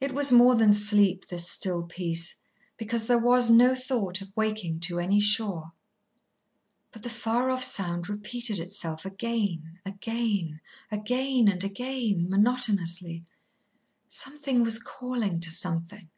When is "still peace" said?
1.50-2.36